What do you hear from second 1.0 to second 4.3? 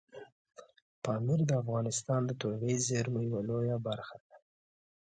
پامیر د افغانستان د طبیعي زیرمو یوه لویه برخه